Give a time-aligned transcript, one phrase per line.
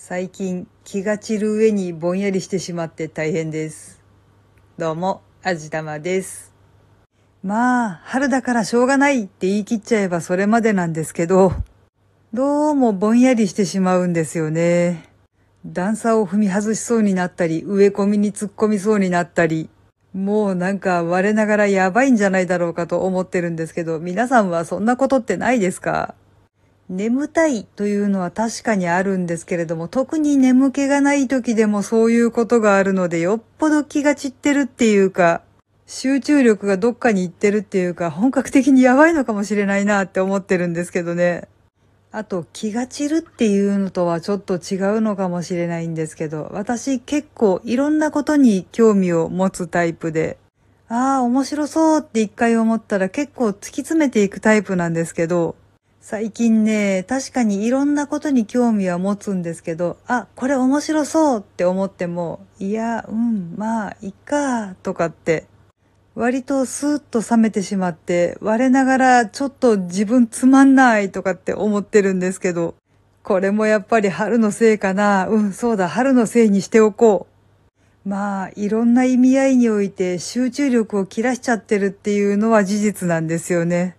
[0.00, 4.00] 最近気が散る上にぼんやりしてしまって大変です。
[4.78, 6.54] どうも、あじたまです。
[7.42, 11.52] まあ、春だからしょうがないって言い切っちゃえばそれまでなんですけど、
[12.32, 15.10] どうもぼんやりしてしまうんですよね。
[15.66, 19.68] 段差を踏み外しそうになったり、植え込みに突っ込みそうになったり、
[20.14, 26.14] もうなんか我ながらやばいんじゃないだろうかと思ってるんですけど、皆さんはそんなことってないですか？
[26.88, 35.42] 眠たいというのは確かにあるんですけれども、特に眠気がない時でもそういうことがあるので、よっぽど気が散ってるっていうか、
[35.86, 41.48] 集中力がどっかに行ってるっていうか、本格的にやばいのかもしれないなって思ってるんですけどね。
[42.10, 50.38] あと、気が散るっていうのとはちょっと違うのかもしれないんですけど、私結構いろんなことに興味を持つタイプで、
[50.88, 55.54] ああ、面白そうって一回思ったら結構突き詰めていくタイプなんですけど、
[56.10, 65.44] 最近ね、確かにいろんなことに興味は持つんですけど、あ、これ面白そうって思っても、いや、うん、まあ、いっか、とかって、
[66.14, 72.74] 割とスーッと冷めてしまって、我ながらちょっと自分つまんないとかって思ってるんですけど、
[73.22, 75.28] これもやっぱり春のせいかな。
[75.28, 77.26] うん、そうだ、春のせいにしておこ
[78.06, 78.08] う。
[78.08, 83.97] まあ、いろんな意味合いにおいて集中力を切らしちゃってるっていうのは事実なんですよね。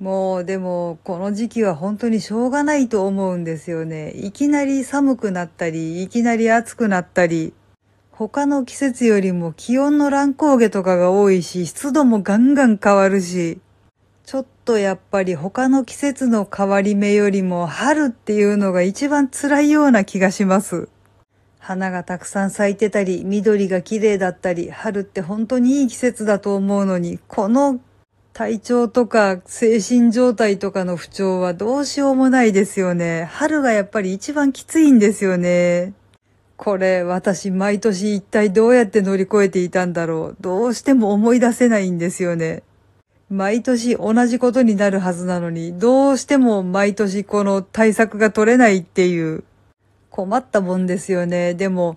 [0.00, 4.12] もうでもこの時期は本当にしょうがないと思うんですよね。
[4.12, 7.52] いきなり寒くなったり、いきなり暑くなったり、
[8.12, 13.60] 他の季節よりも気温の乱高下とかが多いし、湿度もガンガン変わるし、
[14.24, 20.88] ちょっとやっぱり他の季節の変わり目よりも春っていうのが一番辛いような気がします。
[21.58, 27.80] 花がたくさん咲いてたり、緑が綺麗だったり、春って本当にいい季節だと思うのに、この
[28.32, 33.24] 体調とか精神状態とかの不調はどうしようもないですよね。
[33.32, 35.92] 春がやっぱり一番きついんですよね。
[36.56, 40.36] これ私毎年一体どうやって乗り越えていたんだろう。
[40.40, 42.62] どうしても思い出せないんですよね。
[43.30, 49.44] 毎年同じことになるはずなのに、どうしても毎年この対策が取れないっていう
[50.10, 51.54] 困ったもんですよね。
[51.54, 51.96] でも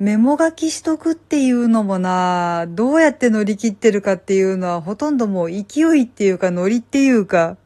[0.00, 7.58] メモ書きしとくっていうのもな、どうやって乗り切ってるかっていうのはほとんどもう勢いっていうかノリっていうか、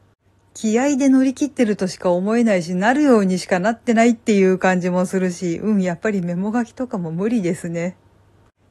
[0.53, 7.95] 気合で乗り切ってるとしか思えないし、なるようにしかなってないっていう感じもするし、うん、やっぱりメモ書きとかも無理ですね。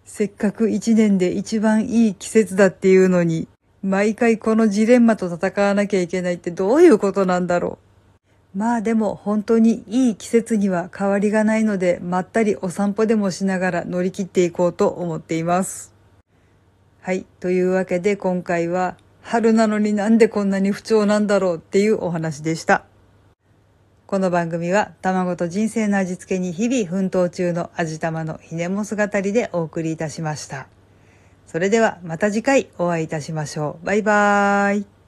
[0.05, 3.49] せっかく一年で一番いい季節だっていうのに、
[3.83, 7.84] 毎回このジレンマと戦わなきゃいけないってどういうことなんだろう。
[8.55, 15.93] まあでも本当にいい季節には変わりがないので、まったりお散歩でもしながら乗り切っていこうと思っています。
[17.01, 17.27] はい。
[17.41, 22.85] というわけで今回は春なのになんでこんなに不調なんだろうっていうお話でした。
[24.07, 30.69] この番組は卵と人生の味付けに日々奮闘中の味玉のひねも姿りでお送りいたしました。
[31.47, 33.87] それではまた次回お会いいたしましょう。
[33.87, 34.94] バイバーイ。